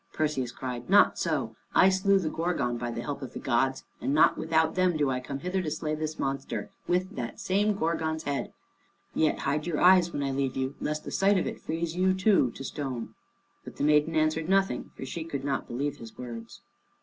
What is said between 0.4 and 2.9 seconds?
cried, "Not so: I slew the Gorgon by